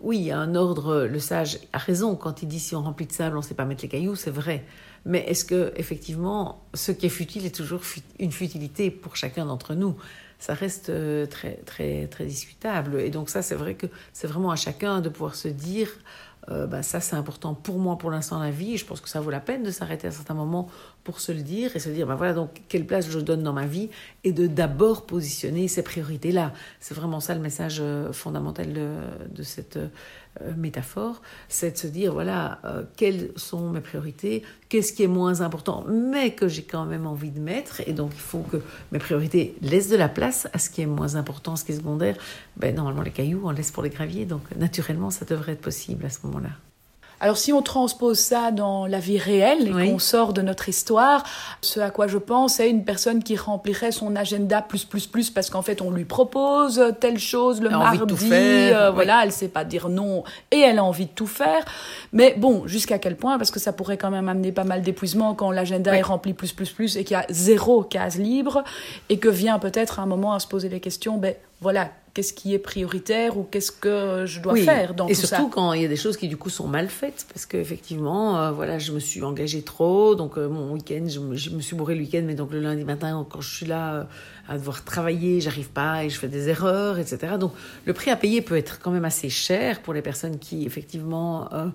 Oui, 0.00 0.18
il 0.18 0.24
y 0.24 0.32
a 0.32 0.38
un 0.38 0.56
ordre, 0.56 1.04
le 1.04 1.18
sage 1.20 1.60
a 1.72 1.78
raison 1.78 2.16
quand 2.16 2.42
il 2.42 2.48
dit 2.48 2.58
si 2.58 2.74
on 2.74 2.82
remplit 2.82 3.06
de 3.06 3.12
sable, 3.12 3.36
on 3.36 3.40
ne 3.40 3.44
sait 3.44 3.54
pas 3.54 3.64
mettre 3.64 3.82
les 3.82 3.88
cailloux, 3.88 4.16
c'est 4.16 4.32
vrai. 4.32 4.64
Mais 5.04 5.20
est-ce 5.28 5.44
que 5.44 5.72
effectivement, 5.76 6.64
ce 6.74 6.90
qui 6.90 7.06
est 7.06 7.10
futile 7.20 7.46
est 7.46 7.54
toujours 7.54 7.82
une 8.18 8.32
futilité 8.32 8.90
pour 8.90 9.14
chacun 9.14 9.46
d'entre 9.46 9.74
nous? 9.74 9.96
Ça 10.40 10.54
reste 10.54 10.90
euh, 10.90 11.24
très 11.26 11.60
très 11.64 12.08
très 12.08 12.24
discutable. 12.24 13.00
Et 13.00 13.10
donc 13.10 13.28
ça, 13.28 13.42
c'est 13.42 13.54
vrai 13.54 13.74
que 13.74 13.86
c'est 14.12 14.26
vraiment 14.26 14.50
à 14.50 14.56
chacun 14.56 15.00
de 15.00 15.08
pouvoir 15.08 15.36
se 15.36 15.46
dire. 15.46 15.88
Euh, 16.50 16.66
bah, 16.66 16.82
ça 16.82 17.00
c'est 17.00 17.14
important 17.14 17.54
pour 17.54 17.78
moi 17.78 17.96
pour 17.98 18.10
l'instant 18.10 18.40
la 18.40 18.50
vie 18.50 18.74
et 18.74 18.76
je 18.76 18.84
pense 18.84 19.00
que 19.00 19.08
ça 19.08 19.20
vaut 19.20 19.30
la 19.30 19.40
peine 19.40 19.62
de 19.62 19.70
s'arrêter 19.70 20.08
à 20.08 20.10
certains 20.10 20.34
moments 20.34 20.68
pour 21.04 21.20
se 21.20 21.32
le 21.32 21.42
dire 21.42 21.74
et 21.76 21.78
se 21.80 21.88
dire 21.88 22.06
bah 22.06 22.14
voilà 22.14 22.32
donc 22.32 22.50
quelle 22.68 22.86
place 22.86 23.10
je 23.10 23.18
donne 23.18 23.42
dans 23.42 23.52
ma 23.52 23.66
vie 23.66 23.90
et 24.24 24.32
de 24.32 24.46
d'abord 24.46 25.06
positionner 25.06 25.68
ces 25.68 25.82
priorités 25.82 26.32
là 26.32 26.52
c'est 26.80 26.94
vraiment 26.94 27.20
ça 27.20 27.34
le 27.34 27.40
message 27.40 27.78
euh, 27.80 28.12
fondamental 28.12 28.72
de, 28.72 28.94
de 29.30 29.42
cette 29.42 29.78
euh, 30.40 30.54
métaphore. 30.56 31.20
C'est 31.50 31.72
de 31.72 31.76
se 31.76 31.86
dire 31.86 32.14
voilà 32.14 32.58
euh, 32.64 32.84
quelles 32.96 33.32
sont 33.36 33.68
mes 33.68 33.82
priorités 33.82 34.42
qu'est-ce 34.70 34.94
qui 34.94 35.02
est 35.02 35.06
moins 35.06 35.42
important 35.42 35.84
mais 35.86 36.34
que 36.34 36.48
j'ai 36.48 36.62
quand 36.62 36.86
même 36.86 37.06
envie 37.06 37.30
de 37.30 37.38
mettre. 37.38 37.86
Et 37.86 37.92
donc 37.92 38.12
il 38.14 38.20
faut 38.20 38.40
que 38.40 38.56
mes 38.92 38.98
priorités 38.98 39.54
laissent 39.60 39.90
de 39.90 39.96
la 39.96 40.08
place 40.08 40.48
à 40.54 40.58
ce 40.58 40.70
qui 40.70 40.80
est 40.80 40.86
moins 40.86 41.16
important 41.16 41.54
ce 41.54 41.64
qui 41.66 41.72
est 41.72 41.76
secondaire. 41.76 42.16
Ben, 42.56 42.74
normalement 42.74 43.02
les 43.02 43.10
cailloux 43.10 43.42
on 43.44 43.50
laisse 43.50 43.70
pour 43.70 43.82
les 43.82 43.90
graviers. 43.90 44.24
Donc 44.24 44.40
naturellement 44.56 45.10
ça 45.10 45.26
devrait 45.26 45.52
être 45.52 45.60
possible 45.60 46.06
à 46.06 46.10
ce 46.10 46.26
moment-là 46.26 46.71
Alors 47.22 47.36
si 47.36 47.52
on 47.52 47.62
transpose 47.62 48.18
ça 48.18 48.50
dans 48.50 48.84
la 48.88 48.98
vie 48.98 49.16
réelle 49.16 49.68
et 49.68 49.72
Oui. 49.72 49.90
qu'on 49.92 50.00
sort 50.00 50.32
de 50.32 50.42
notre 50.42 50.68
histoire, 50.68 51.22
ce 51.60 51.78
à 51.78 51.90
quoi 51.90 52.08
je 52.08 52.18
pense, 52.18 52.54
c'est 52.54 52.68
une 52.68 52.84
personne 52.84 53.22
qui 53.22 53.36
remplirait 53.36 53.92
son 53.92 54.16
agenda 54.16 54.60
plus 54.60 54.84
plus 54.84 55.06
plus 55.06 55.30
parce 55.30 55.48
qu'en 55.48 55.62
fait 55.62 55.80
on 55.80 55.92
lui 55.92 56.04
propose 56.04 56.82
telle 56.98 57.20
chose 57.20 57.60
le 57.60 57.70
Elle 57.70 57.76
mardi, 57.76 58.16
faire, 58.16 58.76
euh, 58.82 58.90
voilà, 58.90 59.22
elle 59.22 59.30
sait 59.30 59.46
pas 59.46 59.64
dire 59.64 59.88
non 59.88 60.24
et 60.50 60.58
elle 60.58 60.80
a 60.80 60.84
envie 60.84 61.06
de 61.06 61.12
tout 61.12 61.28
faire. 61.28 61.64
Mais 62.12 62.34
bon, 62.36 62.66
jusqu'à 62.66 62.98
quel 62.98 63.14
point? 63.16 63.38
Parce 63.38 63.52
que 63.52 63.60
ça 63.60 63.72
pourrait 63.72 63.98
quand 63.98 64.10
même 64.10 64.28
amener 64.28 64.50
pas 64.50 64.64
mal 64.64 64.82
d'épuisement 64.82 65.34
quand 65.34 65.52
l'agenda 65.52 65.92
Oui. 65.92 65.98
est 65.98 66.02
rempli 66.02 66.32
plus 66.34 66.52
plus 66.52 66.70
plus 66.72 66.96
et 66.96 67.04
qu'il 67.04 67.14
y 67.16 67.20
a 67.20 67.24
zéro 67.30 67.84
case 67.84 68.18
libre 68.18 68.64
et 69.08 69.18
que 69.18 69.28
vient 69.28 69.60
peut-être 69.60 70.00
un 70.00 70.06
moment 70.06 70.32
à 70.34 70.40
se 70.40 70.48
poser 70.48 70.68
les 70.68 70.80
questions. 70.80 71.18
Ben 71.18 71.36
voilà, 71.60 71.88
qu'est-ce 72.14 72.34
qui 72.34 72.52
est 72.52 72.58
prioritaire 72.58 73.38
ou 73.38 73.44
qu'est-ce 73.44 73.72
que 73.72 74.26
je 74.26 74.40
dois 74.40 74.52
Oui, 74.52 74.64
faire 74.64 74.94
dans 74.94 75.08
et 75.08 75.14
tout 75.14 75.20
surtout 75.20 75.44
ça 75.44 75.48
quand 75.50 75.72
il 75.72 75.82
y 75.82 75.84
a 75.84 75.88
des 75.88 75.96
choses 75.96 76.16
qui 76.16 76.28
du 76.28 76.36
coup 76.36 76.50
sont 76.50 76.68
mal 76.68 76.88
faites 76.88 77.26
parce 77.32 77.46
qu'effectivement 77.46 78.38
euh, 78.38 78.50
voilà 78.50 78.78
je 78.78 78.92
me 78.92 79.00
suis 79.00 79.22
engagée 79.22 79.62
trop 79.62 80.14
donc 80.14 80.36
euh, 80.36 80.48
mon 80.48 80.72
week-end 80.72 81.04
je 81.08 81.20
me, 81.20 81.36
je 81.36 81.50
me 81.50 81.60
suis 81.60 81.74
bourré 81.74 81.94
le 81.94 82.02
week-end 82.02 82.22
mais 82.24 82.34
donc 82.34 82.52
le 82.52 82.60
lundi 82.60 82.84
matin 82.84 83.26
quand 83.28 83.40
je 83.40 83.54
suis 83.54 83.66
là 83.66 83.94
euh, 83.94 84.04
à 84.48 84.58
devoir 84.58 84.84
travailler 84.84 85.40
j'arrive 85.40 85.70
pas 85.70 86.04
et 86.04 86.10
je 86.10 86.18
fais 86.18 86.28
des 86.28 86.48
erreurs 86.48 86.98
etc 86.98 87.34
donc 87.40 87.52
le 87.86 87.92
prix 87.94 88.10
à 88.10 88.16
payer 88.16 88.42
peut 88.42 88.56
être 88.56 88.80
quand 88.80 88.90
même 88.90 89.06
assez 89.06 89.30
cher 89.30 89.80
pour 89.80 89.94
les 89.94 90.02
personnes 90.02 90.38
qui 90.38 90.66
effectivement 90.66 91.50
euh, 91.54 91.66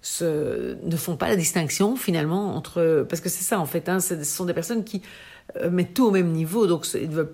se, 0.00 0.76
ne 0.84 0.96
font 0.96 1.16
pas 1.16 1.28
la 1.28 1.36
distinction 1.36 1.96
finalement 1.96 2.54
entre 2.54 3.04
parce 3.08 3.20
que 3.20 3.28
c'est 3.28 3.44
ça 3.44 3.58
en 3.58 3.66
fait 3.66 3.88
hein, 3.88 3.98
ce 3.98 4.22
sont 4.22 4.44
des 4.44 4.54
personnes 4.54 4.84
qui 4.84 5.02
mettent 5.70 5.94
tout 5.94 6.06
au 6.06 6.12
même 6.12 6.30
niveau 6.30 6.68
donc 6.68 6.86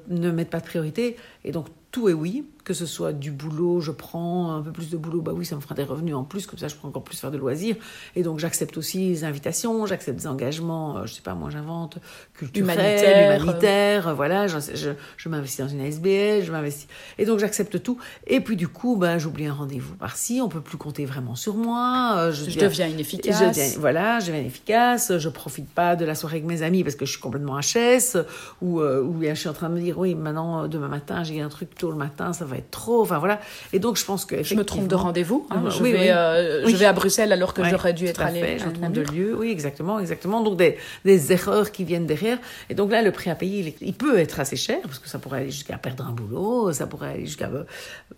ne 0.09 0.31
mettent 0.31 0.51
pas 0.51 0.61
de 0.61 0.65
priorité 0.65 1.17
et 1.45 1.53
donc 1.53 1.67
tout 1.91 2.09
est 2.09 2.15
oui 2.15 2.45
que 2.69 2.75
ce 2.75 2.85
soit 2.87 3.13
du 3.15 3.31
boulot 3.33 3.81
je 3.81 3.91
prends 3.91 4.53
un 4.55 4.61
peu 4.63 4.71
plus 4.73 4.91
de 4.91 4.97
boulot 4.99 5.23
bah 5.23 5.33
oui 5.35 5.47
ça 5.47 5.57
me 5.57 5.61
fera 5.61 5.75
des 5.75 5.83
revenus 5.83 6.15
en 6.15 6.23
plus 6.23 6.47
comme 6.47 6.59
ça 6.59 6.69
je 6.69 6.75
peux 6.77 6.87
encore 6.87 7.03
plus 7.03 7.19
faire 7.19 7.31
de 7.31 7.39
loisirs 7.39 7.77
et 8.15 8.23
donc 8.23 8.39
j'accepte 8.39 8.77
aussi 8.77 9.09
les 9.09 9.25
invitations 9.25 9.87
j'accepte 9.87 10.19
des 10.21 10.27
engagements 10.27 10.99
euh, 10.99 11.07
je 11.07 11.15
sais 11.15 11.23
pas 11.23 11.35
moi 11.35 11.49
j'invente 11.51 11.99
culturels 12.35 12.63
Humanitaires. 12.77 13.43
humanitaires 13.43 14.09
euh, 14.09 14.13
voilà 14.15 14.47
je, 14.47 14.59
je, 14.75 14.91
je 15.17 15.29
m'investis 15.31 15.61
dans 15.65 15.69
une 15.69 15.81
ASBL 15.81 16.43
je 16.45 16.53
m'investis 16.53 16.87
et 17.17 17.25
donc 17.25 17.39
j'accepte 17.39 17.83
tout 17.83 17.99
et 18.27 18.41
puis 18.41 18.57
du 18.57 18.69
coup 18.69 18.97
bah 18.97 19.19
j'oublie 19.19 19.47
un 19.47 19.55
rendez-vous 19.55 19.95
par-ci 19.97 20.41
on 20.43 20.49
peut 20.49 20.61
plus 20.61 20.77
compter 20.79 21.07
vraiment 21.07 21.35
sur 21.35 21.55
moi 21.55 22.15
euh, 22.19 22.33
je, 22.33 22.51
Je 22.51 22.59
deviens- 22.61 22.87
inefficace. 22.87 23.39
je 23.41 23.45
deviens- 23.49 23.79
voilà, 23.81 24.21
je 24.21 24.27
deviens 24.27 24.43
efficace, 24.43 25.17
je 25.17 25.29
profite 25.31 25.69
pas 25.71 25.97
de 25.97 26.05
la 26.05 26.15
soirée 26.15 26.37
avec 26.37 26.47
mes 26.47 26.63
amis 26.63 26.85
parce 26.85 26.97
que 26.97 27.07
je 27.07 27.13
suis 27.13 27.21
complètement 27.21 27.59
HS, 27.59 28.19
ou, 28.61 28.81
euh, 28.81 29.03
ou 29.03 29.13
bien 29.13 29.33
je 29.35 29.41
suis 29.41 29.49
en 29.49 29.53
train 29.55 29.69
de 29.71 29.75
me 29.75 29.81
dire, 29.81 29.99
oui, 29.99 30.15
maintenant, 30.15 30.69
demain 30.69 30.89
matin, 30.89 31.23
j'ai 31.25 31.41
un 31.41 31.49
truc 31.49 31.75
tôt 31.75 31.91
le 31.91 31.97
matin, 31.97 32.33
ça 32.33 32.45
va 32.45 32.57
être 32.59 32.71
trop. 32.71 33.03
Enfin 33.03 33.19
voilà. 33.19 33.41
Et 33.73 33.79
donc 33.79 33.97
je 33.97 34.05
pense 34.05 34.25
que 34.25 34.43
je 34.43 34.55
me 34.55 34.65
trompe 34.65 34.89
de 34.89 34.95
rendez-vous. 34.95 35.47
hein. 35.51 35.63
Euh, 35.67 35.71
je, 35.71 35.83
oui, 35.83 35.93
vais, 35.93 35.99
oui. 36.01 36.07
euh, 36.11 36.63
Oui. 36.67 36.73
je 36.73 36.77
vais 36.77 36.85
à 36.87 36.93
Bruxelles 36.93 37.33
alors 37.33 37.55
que 37.55 37.63
Ouais, 37.63 37.71
j'aurais 37.71 37.93
dû 37.93 38.07
être 38.07 38.21
allée. 38.21 38.59
je 38.59 38.67
me 38.67 38.73
trompe 38.73 38.93
de 38.93 39.01
lieu, 39.03 39.37
oui, 39.37 39.51
exactement, 39.51 39.99
exactement. 39.99 40.43
Donc 40.43 40.57
des, 40.59 40.77
des 41.05 41.33
erreurs 41.33 41.71
qui 41.73 41.85
viennent 41.85 42.07
derrière. 42.07 42.39
Et 42.71 42.75
donc 42.75 42.91
là, 42.91 43.03
le 43.03 43.13
prix 43.13 43.31
à 43.31 43.35
payer, 43.35 43.61
il, 43.61 43.69
est- 43.69 43.77
il 43.81 43.95
peut 43.95 44.19
être 44.19 44.41
assez 44.41 44.57
cher 44.57 44.79
parce 44.83 44.99
que 44.99 45.09
ça 45.09 45.19
pourrait 45.19 45.39
aller 45.41 45.51
jusqu'à 45.51 45.79
perdre 45.79 46.07
un 46.07 46.13
boulot, 46.13 46.73
ça 46.73 46.87
pourrait 46.87 47.11
aller 47.13 47.27
jusqu'à, 47.27 47.47
euh, 47.49 47.65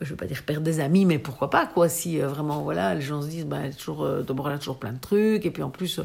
je 0.00 0.10
veux 0.10 0.16
pas 0.16 0.26
dire 0.26 0.42
perdre 0.44 0.62
des 0.62 0.80
amis, 0.80 1.04
mais 1.04 1.18
pourquoi 1.18 1.50
pas 1.50 1.66
quoi 1.66 1.88
Si 1.88 2.20
euh, 2.20 2.28
vraiment, 2.28 2.62
voilà, 2.62 2.94
les 2.94 3.00
gens 3.00 3.22
se 3.22 3.28
disent, 3.28 3.46
bah, 3.46 3.58
elle 3.64 3.74
toujours, 3.76 4.04
euh, 4.04 4.22
d'abord 4.22 4.48
elle 4.48 4.54
a 4.56 4.58
toujours 4.58 4.78
plein 4.78 4.92
de 4.92 5.00
trucs, 5.00 5.44
et 5.46 5.50
puis 5.50 5.62
en 5.62 5.70
plus, 5.70 6.00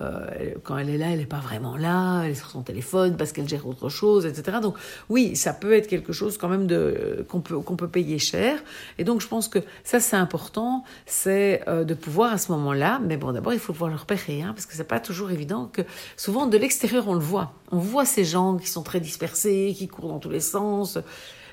euh, 0.00 0.26
quand 0.62 0.76
elle 0.78 0.90
est 0.90 0.98
là, 0.98 1.06
elle 1.12 1.20
est 1.20 1.26
pas 1.26 1.40
vraiment 1.40 1.76
là, 1.76 2.22
elle 2.24 2.32
est 2.32 2.34
sur 2.34 2.50
son 2.50 2.62
téléphone 2.62 3.16
parce 3.16 3.32
qu'elle 3.32 3.48
gère 3.48 3.66
autre 3.66 3.88
chose, 3.88 4.26
etc. 4.26 4.58
Donc 4.62 4.76
oui, 5.08 5.34
ça 5.36 5.52
peut 5.52 5.72
être 5.72 5.86
quelque 5.86 6.12
chose 6.12 6.38
quand 6.38 6.48
même 6.48 6.66
de 6.66 7.24
qu'on 7.28 7.40
peut 7.40 7.58
qu'on 7.60 7.76
peut 7.78 7.88
payer 7.88 8.18
cher. 8.18 8.62
Et 8.98 9.04
donc 9.04 9.20
je 9.20 9.28
pense 9.28 9.48
que 9.48 9.60
ça 9.84 10.00
c'est 10.00 10.16
important, 10.16 10.84
c'est 11.06 11.62
euh, 11.68 11.84
de 11.84 11.94
pouvoir 11.94 12.32
à 12.32 12.38
ce 12.38 12.52
moment-là. 12.52 13.00
Mais 13.02 13.16
bon, 13.16 13.32
d'abord 13.32 13.54
il 13.54 13.58
faut 13.58 13.72
pouvoir 13.72 13.90
le 13.90 13.96
repérer, 13.96 14.42
hein, 14.42 14.52
parce 14.54 14.66
que 14.66 14.74
c'est 14.74 14.84
pas 14.84 15.00
toujours 15.00 15.30
évident 15.30 15.70
que 15.72 15.82
souvent 16.16 16.46
de 16.46 16.58
l'extérieur 16.58 17.08
on 17.08 17.14
le 17.14 17.20
voit. 17.20 17.54
On 17.70 17.78
voit 17.78 18.04
ces 18.04 18.24
gens 18.24 18.56
qui 18.56 18.68
sont 18.68 18.82
très 18.82 19.00
dispersés, 19.00 19.74
qui 19.76 19.88
courent 19.88 20.08
dans 20.08 20.18
tous 20.18 20.30
les 20.30 20.40
sens, 20.40 20.98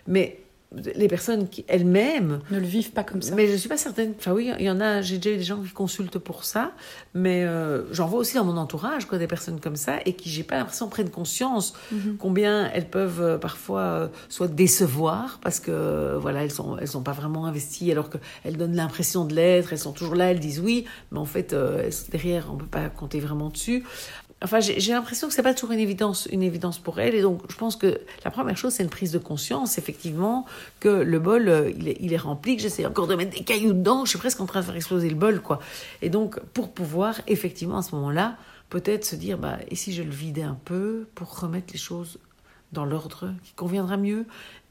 mais 0.07 0.44
les 0.73 1.07
personnes 1.07 1.47
qui 1.47 1.63
elles-mêmes 1.67 2.39
Ne 2.51 2.59
le 2.59 2.65
vivent 2.65 2.91
pas 2.91 3.03
comme 3.03 3.21
ça. 3.21 3.33
mais 3.35 3.47
je 3.47 3.55
suis 3.55 3.69
pas 3.69 3.77
certaine. 3.77 4.13
Enfin 4.17 4.33
oui, 4.33 4.51
il 4.59 4.65
y 4.65 4.69
en 4.69 4.81
a. 4.81 5.01
J'ai 5.01 5.17
déjà 5.17 5.35
eu 5.35 5.37
des 5.37 5.43
gens 5.43 5.61
qui 5.61 5.69
consultent 5.71 6.17
pour 6.19 6.43
ça, 6.43 6.71
mais 7.13 7.43
euh, 7.45 7.83
j'en 7.93 8.07
vois 8.07 8.19
aussi 8.19 8.35
dans 8.35 8.43
mon 8.43 8.57
entourage, 8.57 9.05
quoi, 9.05 9.17
des 9.17 9.27
personnes 9.27 9.59
comme 9.61 9.75
ça, 9.77 9.99
et 10.05 10.13
qui 10.13 10.29
j'ai 10.29 10.43
pas 10.43 10.57
l'impression 10.57 10.89
prennent 10.89 11.09
conscience 11.09 11.73
combien 12.19 12.69
elles 12.73 12.89
peuvent 12.89 13.21
euh, 13.21 13.37
parfois 13.37 13.81
euh, 13.81 14.07
soit 14.27 14.47
décevoir 14.47 15.39
parce 15.41 15.59
que 15.59 16.17
voilà, 16.19 16.43
elles 16.43 16.51
sont 16.51 16.77
elles 16.77 16.87
sont 16.89 17.03
pas 17.03 17.13
vraiment 17.13 17.45
investies, 17.45 17.91
alors 17.91 18.09
qu'elles 18.09 18.57
donnent 18.57 18.75
l'impression 18.75 19.23
de 19.25 19.33
l'être. 19.33 19.71
Elles 19.71 19.79
sont 19.79 19.93
toujours 19.93 20.15
là, 20.15 20.31
elles 20.31 20.39
disent 20.39 20.59
oui, 20.59 20.85
mais 21.11 21.19
en 21.19 21.25
fait 21.25 21.53
elles- 21.53 21.91
derrière 22.11 22.47
on 22.51 22.57
peut 22.57 22.65
pas 22.65 22.89
compter 22.89 23.19
vraiment 23.19 23.49
dessus. 23.49 23.83
Enfin, 24.45 24.59
j'ai 24.59 24.91
l'impression 24.91 25.27
que 25.27 25.33
c'est 25.33 25.41
pas 25.41 25.55
toujours 25.55 25.71
une 25.71 25.79
évidence, 25.79 26.27
une 26.31 26.43
évidence 26.43 26.77
pour 26.77 26.99
elle. 26.99 27.15
Et 27.15 27.23
donc, 27.23 27.41
je 27.49 27.55
pense 27.55 27.75
que 27.75 27.99
la 28.23 28.29
première 28.29 28.55
chose, 28.55 28.73
c'est 28.73 28.83
une 28.83 28.91
prise 28.91 29.11
de 29.11 29.17
conscience, 29.17 29.79
effectivement, 29.79 30.45
que 30.79 30.87
le 30.87 31.17
bol, 31.17 31.49
euh, 31.49 31.71
il 31.75 32.13
est, 32.13 32.17
rempli, 32.17 32.55
que 32.55 32.61
j'essaie 32.61 32.85
encore 32.85 33.07
de 33.07 33.15
mettre 33.15 33.35
des 33.35 33.43
cailloux 33.43 33.73
dedans, 33.73 34.05
je 34.05 34.11
suis 34.11 34.19
presque 34.19 34.39
en 34.39 34.45
train 34.45 34.59
de 34.59 34.65
faire 34.65 34.75
exploser 34.75 35.09
le 35.09 35.15
bol, 35.15 35.41
quoi. 35.41 35.59
Et 36.03 36.11
donc, 36.11 36.39
pour 36.53 36.71
pouvoir, 36.71 37.19
effectivement, 37.25 37.79
à 37.79 37.81
ce 37.81 37.95
moment-là, 37.95 38.37
peut-être 38.69 39.03
se 39.03 39.15
dire, 39.15 39.39
bah, 39.39 39.57
et 39.71 39.75
si 39.75 39.93
je 39.93 40.03
le 40.03 40.11
vidais 40.11 40.43
un 40.43 40.59
peu 40.63 41.07
pour 41.15 41.39
remettre 41.39 41.73
les 41.73 41.79
choses 41.79 42.19
dans 42.75 42.85
l'ordre 42.85 43.31
qui 43.43 43.53
conviendra 43.53 43.97
mieux 43.97 44.25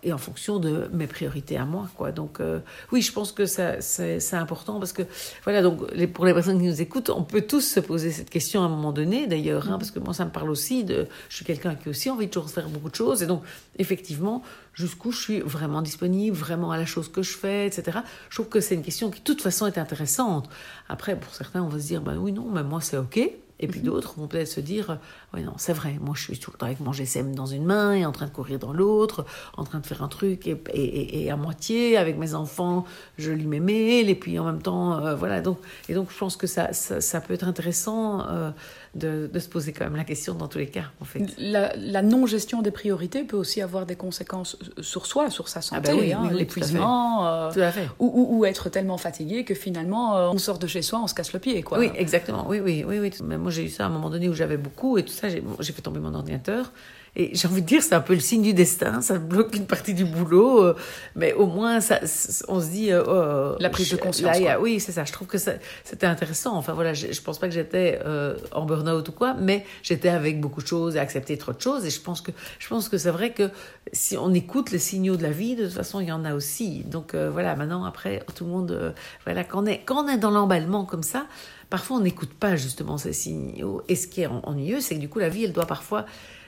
et 0.04 0.12
en 0.12 0.18
fonction 0.18 0.58
de 0.58 0.88
mes 0.92 1.06
priorités 1.06 1.56
à 1.56 1.64
moi 1.64 1.88
quoi. 1.96 2.12
Donc 2.12 2.38
euh, 2.40 2.61
oui 2.92 3.02
je 3.02 3.11
pense 3.11 3.32
que 3.32 3.46
ça 3.46 3.80
c'est 3.80 4.20
c'est 4.20 4.37
important 4.37 4.78
parce 4.78 4.92
que 4.92 5.02
voilà 5.42 5.62
donc 5.62 5.80
les, 5.92 6.06
pour 6.06 6.26
les 6.26 6.34
personnes 6.34 6.61
qui 6.61 6.66
nous 6.66 6.80
écoutent 6.80 7.11
on 7.11 7.25
peut 7.25 7.40
tous 7.40 7.62
se 7.62 7.80
poser 7.80 8.12
cette 8.12 8.30
question 8.30 8.62
à 8.62 8.66
un 8.66 8.68
moment 8.68 8.92
donné 8.92 9.26
d'ailleurs 9.26 9.70
hein, 9.70 9.78
parce 9.78 9.90
que 9.90 9.99
moi 9.99 10.14
ça 10.14 10.25
me 10.25 10.30
parle 10.30 10.50
aussi 10.50 10.84
de 10.84 11.06
je 11.28 11.37
suis 11.37 11.44
quelqu'un 11.44 11.75
qui 11.75 11.88
a 11.88 11.90
aussi 11.90 12.11
envie 12.11 12.26
de 12.26 12.30
toujours 12.30 12.50
faire 12.50 12.68
beaucoup 12.68 12.90
de 12.90 12.94
choses 12.94 13.23
et 13.23 13.26
donc 13.26 13.42
effectivement 13.78 14.42
jusqu'où 14.75 15.11
je 15.11 15.20
suis 15.20 15.40
vraiment 15.40 15.80
disponible 15.82 16.37
vraiment 16.37 16.70
à 16.70 16.76
la 16.76 16.87
chose 16.87 17.11
que 17.11 17.23
je 17.23 17.37
fais 17.37 17.66
etc 17.66 17.99
je 18.28 18.37
trouve 18.37 18.49
que 18.49 18.61
c'est 18.61 18.75
une 18.75 18.82
question 18.82 19.11
qui 19.11 19.20
de 19.20 19.25
toute 19.25 19.40
façon 19.40 19.66
est 19.66 19.78
intéressante. 19.78 20.49
Après 20.88 21.18
pour 21.18 21.34
certains 21.34 21.62
on 21.62 21.68
va 21.68 21.78
se 21.78 21.87
dire 21.87 22.02
bah 22.02 22.12
oui 22.18 22.32
non 22.32 22.46
mais 22.52 22.62
moi 22.62 22.80
c'est 22.82 22.99
ok 22.99 23.20
et 23.64 23.66
puis 23.68 23.80
d'autres 23.80 24.14
vont 24.18 24.26
peut-être 24.26 24.49
se 24.49 24.61
dire, 24.61 24.99
oui, 25.33 25.42
non, 25.42 25.54
c'est 25.56 25.73
vrai, 25.73 25.97
moi 26.00 26.14
je 26.16 26.23
suis 26.23 26.38
tout 26.38 26.50
le 26.52 26.59
temps 26.59 26.66
avec 26.66 26.80
mon 26.80 26.92
GSM 26.92 27.35
dans 27.35 27.47
une 27.47 27.64
main 27.64 27.92
et 27.92 28.04
en 28.06 28.12
train 28.12 28.26
de 28.26 28.30
courir 28.30 28.59
dans 28.59 28.73
l'autre, 28.73 29.25
en 29.56 29.64
train 29.64 29.80
de 29.80 29.87
faire 29.87 30.02
un 30.02 30.09
truc 30.09 30.47
et, 30.47 30.56
et, 30.73 30.83
et- 30.83 31.25
et 31.25 31.30
à 31.30 31.37
moitié, 31.37 31.97
avec 31.97 32.16
mes 32.18 32.35
enfants, 32.35 32.85
je 33.18 33.30
lis 33.33 33.47
mes 33.47 33.61
mails 33.61 34.09
et 34.09 34.14
puis 34.14 34.38
en 34.38 34.44
même 34.44 34.62
temps, 34.62 34.99
euh, 35.04 35.14
voilà. 35.14 35.40
Donc, 35.40 35.59
et 35.88 35.94
donc 35.94 36.11
je 36.12 36.18
pense 36.18 36.37
que 36.37 36.47
ça, 36.47 36.73
ça, 36.73 37.00
ça 37.00 37.21
peut 37.21 37.35
être 37.35 37.47
intéressant 37.49 38.26
euh, 38.28 38.50
de, 38.94 39.28
de 39.33 39.38
se 39.40 39.49
poser 39.49 39.73
quand 39.73 39.85
même 39.85 39.97
la 39.97 40.04
question 40.04 40.35
dans 40.35 40.47
tous 40.49 40.59
les 40.59 40.68
cas, 40.68 40.85
en 41.00 41.04
fait. 41.04 41.21
La, 41.38 41.75
la 41.76 42.02
non-gestion 42.02 42.62
des 42.62 42.71
priorités 42.71 43.25
peut 43.25 43.37
aussi 43.37 43.61
avoir 43.61 43.87
des 43.87 43.97
conséquences 43.97 44.56
sur 44.80 45.06
soi, 45.06 45.30
sur 45.30 45.49
sa 45.49 45.62
santé, 45.62 45.80
bah 45.88 45.94
oui, 45.99 46.12
hein, 46.12 46.21
oui, 46.23 46.28
oui, 46.33 46.38
l'épuisement, 46.38 47.26
euh, 47.26 47.50
ou, 47.99 48.06
ou- 48.06 48.38
ou 48.38 48.44
être 48.44 48.68
tellement 48.68 48.99
fatigué 48.99 49.44
que 49.44 49.54
finalement 49.54 50.16
euh, 50.16 50.28
on 50.33 50.38
sort 50.38 50.59
de 50.59 50.66
chez 50.66 50.83
soi, 50.83 51.00
on 51.02 51.06
se 51.06 51.14
casse 51.14 51.33
le 51.33 51.38
pied. 51.40 51.62
Quoi. 51.62 51.78
Oui, 51.78 51.90
exactement. 51.97 52.47
Oui, 52.49 52.61
oui, 52.61 52.85
oui, 52.87 52.99
oui. 52.99 53.11
Mais 53.25 53.38
moi, 53.38 53.50
j'ai 53.54 53.64
eu 53.64 53.68
ça 53.70 53.84
à 53.84 53.87
un 53.87 53.90
moment 53.90 54.11
donné 54.11 54.28
où 54.28 54.34
j'avais 54.34 54.56
beaucoup 54.56 54.99
et 54.99 55.04
tout 55.04 55.12
ça. 55.12 55.28
J'ai 55.28 55.73
fait 55.73 55.82
tomber 55.82 56.00
mon 56.00 56.14
ordinateur. 56.14 56.73
Et 57.16 57.30
j'ai 57.35 57.47
envie 57.47 57.62
de 57.62 57.66
dire, 57.66 57.80
c'est 57.83 57.94
un 57.94 58.00
peu 58.00 58.14
le 58.14 58.21
signe 58.21 58.42
du 58.42 58.54
destin. 58.54 59.00
Ça 59.00 59.18
bloque 59.18 59.54
une 59.54 59.66
partie 59.66 59.94
du 59.94 60.04
boulot. 60.04 60.64
euh, 60.64 60.75
mais 61.14 61.33
au 61.33 61.47
moins, 61.47 61.80
ça, 61.80 62.00
on 62.49 62.61
se 62.61 62.66
dit. 62.71 62.90
euh, 62.92 63.52
oh, 63.54 63.56
La 63.61 63.71
prise 63.71 63.88
de 63.90 63.97
conscience, 63.97 64.40
là, 64.40 64.54
a- 64.54 64.59
oui, 64.61 64.80
c'est 64.80 64.90
ça. 64.92 65.04
Je 65.04 65.12
trouve 65.12 65.28
que 65.28 65.38
c'était 65.38 66.06
intéressant. 66.06 66.56
Enfin, 66.56 66.73
voilà, 66.73 66.92
je, 66.92 67.12
je 67.12 67.21
pense 67.23 67.38
pas 67.38 67.47
que 67.47 67.54
j'étais 67.54 68.00
euh, 68.04 68.37
en 68.50 68.64
burn-out 68.64 69.09
ou 69.09 69.12
quoi, 69.12 69.35
mais 69.35 69.64
j'étais 69.85 70.09
avec 70.09 70.40
beaucoup 70.40 70.61
de 70.61 70.66
choses 70.66 70.97
et 70.97 70.99
accepter 70.99 71.38
trop 71.38 71.52
de 71.52 71.61
choses. 71.61 71.85
Et 71.87 71.90
je 71.90 72.00
pense 72.00 72.21
que, 72.21 72.33
je 72.59 72.66
pense 72.68 72.88
que 72.88 72.99
c'est 72.99 73.11
vrai 73.11 73.33
que 73.33 73.49
si 73.92 74.16
on 74.16 74.35
écoute 74.35 74.73
les 74.73 74.80
signaux 74.80 75.16
de 75.16 75.23
la 75.23 75.30
vie, 75.30 75.54
de 75.54 75.64
toute 75.66 75.75
façon, 75.75 76.00
il 76.00 76.09
y 76.09 76.12
en 76.12 76.25
a 76.25 76.35
aussi. 76.35 76.83
Donc, 76.85 77.14
euh, 77.14 77.30
voilà, 77.30 77.54
maintenant, 77.54 77.85
après, 77.85 78.25
tout 78.35 78.44
le 78.44 78.50
monde. 78.50 78.73
euh, 78.73 78.90
voilà, 79.25 79.44
quand 79.44 79.62
on 79.62 79.66
est, 79.66 79.83
quand 79.85 80.04
on 80.04 80.09
est 80.09 80.18
dans 80.18 80.30
l'emballement 80.30 80.85
comme 80.85 81.04
ça, 81.04 81.26
Parfois, 81.71 81.97
on 81.97 82.00
n'écoute 82.00 82.30
pas 82.33 82.54
justement 82.54 82.99
ces 82.99 83.12
signaux. 83.12 83.83
Et 83.88 83.97
ce 83.97 84.06
qui 84.06 84.21
est 84.21 84.26
en- 84.26 84.42
ennuyeux, 84.44 84.80
c'est 84.80 84.94
que 84.94 85.00
du 85.00 85.09
coup, 85.09 85.18
la 85.18 85.30
vie, 85.30 85.44
elle 85.44 85.52
doit 85.52 85.66
parfois 85.66 86.04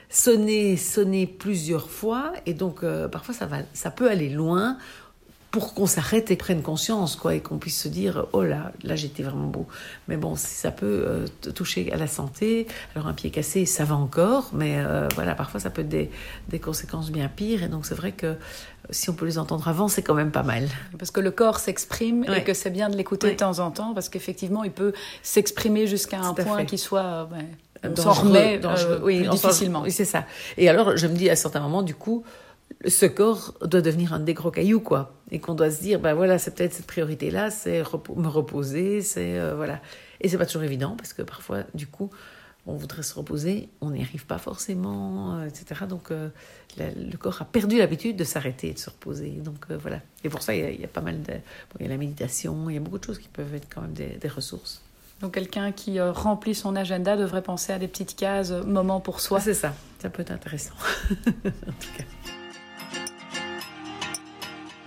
sonner, 0.09 0.77
sonner 0.77 1.27
plusieurs 1.27 1.89
fois. 1.89 2.33
Et 2.45 2.53
donc, 2.53 2.83
euh, 2.83 3.07
parfois, 3.07 3.33
ça, 3.33 3.45
va, 3.45 3.57
ça 3.73 3.91
peut 3.91 4.09
aller 4.09 4.29
loin 4.29 4.77
pour 5.49 5.73
qu'on 5.73 5.85
s'arrête 5.87 6.29
et 6.29 6.35
prenne 6.35 6.61
conscience, 6.61 7.15
quoi, 7.15 7.33
et 7.33 7.39
qu'on 7.39 7.57
puisse 7.57 7.81
se 7.81 7.87
dire, 7.87 8.25
oh 8.33 8.43
là, 8.43 8.73
là, 8.83 8.95
j'étais 8.97 9.23
vraiment 9.23 9.47
beau. 9.47 9.65
Mais 10.09 10.17
bon, 10.17 10.35
si 10.35 10.47
ça 10.53 10.71
peut 10.71 10.85
euh, 11.07 11.25
toucher 11.55 11.91
à 11.93 11.97
la 11.97 12.05
santé, 12.07 12.67
alors 12.93 13.07
un 13.07 13.13
pied 13.13 13.31
cassé, 13.31 13.65
ça 13.65 13.85
va 13.85 13.95
encore, 13.95 14.49
mais 14.53 14.75
euh, 14.77 15.07
voilà, 15.15 15.35
parfois, 15.35 15.61
ça 15.61 15.69
peut 15.69 15.81
être 15.81 15.89
des, 15.89 16.11
des 16.49 16.59
conséquences 16.59 17.11
bien 17.11 17.29
pires. 17.29 17.63
Et 17.63 17.69
donc, 17.69 17.85
c'est 17.85 17.95
vrai 17.95 18.11
que 18.11 18.35
si 18.89 19.09
on 19.09 19.13
peut 19.13 19.25
les 19.25 19.37
entendre 19.37 19.67
avant, 19.69 19.87
c'est 19.87 20.03
quand 20.03 20.13
même 20.13 20.31
pas 20.31 20.43
mal. 20.43 20.67
Parce 20.99 21.11
que 21.11 21.21
le 21.21 21.31
corps 21.31 21.59
s'exprime 21.59 22.25
et 22.25 22.43
que 22.43 22.53
c'est 22.53 22.69
bien 22.69 22.89
de 22.89 22.97
l'écouter 22.97 23.27
Ouais. 23.27 23.33
de 23.33 23.37
temps 23.37 23.59
en 23.59 23.71
temps, 23.71 23.93
parce 23.93 24.09
qu'effectivement, 24.09 24.63
il 24.65 24.71
peut 24.71 24.91
s'exprimer 25.23 25.87
jusqu'à 25.87 26.19
un 26.21 26.33
point 26.33 26.65
qui 26.65 26.77
soit. 26.77 27.29
ouais, 27.31 27.45
dangereux, 27.83 28.27
remet 28.27 28.57
dangereux. 28.59 28.93
euh, 28.93 28.99
oui, 29.03 29.19
plus 29.21 29.29
difficilement. 29.29 29.81
Oui, 29.83 29.91
c'est 29.91 30.05
ça. 30.05 30.25
Et 30.57 30.69
alors, 30.69 30.95
je 30.97 31.07
me 31.07 31.15
dis 31.15 31.29
à 31.29 31.35
certains 31.35 31.59
moments, 31.61 31.83
du 31.83 31.95
coup, 31.95 32.23
ce 32.85 33.05
corps 33.05 33.53
doit 33.63 33.81
devenir 33.81 34.13
un 34.13 34.19
des 34.19 34.33
gros 34.33 34.51
cailloux, 34.51 34.81
quoi. 34.81 35.13
Et 35.31 35.39
qu'on 35.39 35.53
doit 35.55 35.71
se 35.71 35.81
dire, 35.81 35.99
ben 35.99 36.13
voilà, 36.13 36.37
c'est 36.39 36.53
peut-être 36.55 36.73
cette 36.73 36.87
priorité-là, 36.87 37.49
c'est 37.51 37.79
me 38.15 38.27
reposer, 38.27 39.01
c'est 39.01 39.39
euh, 39.39 39.55
voilà. 39.55 39.79
Et 40.21 40.29
c'est 40.29 40.37
pas 40.37 40.45
toujours 40.45 40.63
évident 40.63 40.95
parce 40.97 41.13
que 41.13 41.21
parfois, 41.21 41.63
du 41.73 41.87
coup, 41.87 42.09
on 42.69 42.75
voudrait 42.75 43.03
se 43.03 43.13
reposer, 43.13 43.69
on 43.79 43.91
n'y 43.91 44.01
arrive 44.03 44.25
pas 44.25 44.37
forcément, 44.37 45.37
euh, 45.37 45.45
etc. 45.47 45.81
Donc, 45.87 46.11
euh, 46.11 46.27
la- 46.77 46.91
le 46.91 47.15
corps 47.17 47.41
a 47.41 47.45
perdu 47.45 47.77
l'habitude 47.77 48.17
de 48.17 48.25
s'arrêter 48.25 48.69
et 48.69 48.73
de 48.73 48.79
se 48.79 48.89
reposer. 48.89 49.29
Donc, 49.29 49.65
voilà. 49.81 50.01
Et 50.25 50.29
pour 50.29 50.41
ça, 50.41 50.53
il 50.53 50.61
y, 50.61 50.65
a, 50.65 50.69
il 50.71 50.81
y 50.81 50.85
a 50.85 50.89
pas 50.89 50.99
mal 51.01 51.21
de. 51.21 51.31
bon, 51.31 51.77
il 51.79 51.83
y 51.83 51.85
a 51.85 51.89
la 51.89 51.97
méditation, 51.97 52.69
il 52.69 52.73
y 52.73 52.77
a 52.77 52.81
beaucoup 52.81 52.99
de 52.99 53.05
choses 53.05 53.19
qui 53.19 53.29
peuvent 53.29 53.53
être 53.55 53.67
quand 53.73 53.81
même 53.81 53.93
des, 53.93 54.17
des 54.17 54.27
ressources. 54.27 54.81
Donc, 55.21 55.33
quelqu'un 55.33 55.71
qui 55.71 55.99
euh, 55.99 56.11
remplit 56.11 56.53
son 56.53 56.75
agenda 56.75 57.17
devrait 57.17 57.41
penser 57.41 57.73
à 57.73 57.79
des 57.79 57.87
petites 57.87 58.15
cases, 58.15 58.51
euh, 58.51 58.63
moments 58.63 58.99
pour 58.99 59.19
soi. 59.19 59.39
C'est 59.39 59.53
ça. 59.53 59.73
Ça 59.99 60.09
peut 60.09 60.21
être 60.21 60.31
intéressant. 60.31 60.73
en 61.11 61.41
tout 61.41 61.97
cas. 61.97 62.03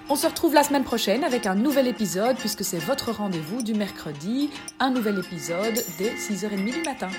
On 0.09 0.17
se 0.17 0.27
retrouve 0.27 0.55
la 0.55 0.65
semaine 0.65 0.83
prochaine 0.83 1.23
avec 1.23 1.47
un 1.47 1.55
nouvel 1.55 1.87
épisode, 1.87 2.37
puisque 2.37 2.65
c'est 2.65 2.79
votre 2.79 3.13
rendez-vous 3.13 3.63
du 3.63 3.75
mercredi, 3.75 4.51
un 4.81 4.91
nouvel 4.91 5.19
épisode 5.19 5.75
dès 5.99 6.15
6h30 6.15 6.73
du 6.73 6.83
matin. 6.83 7.11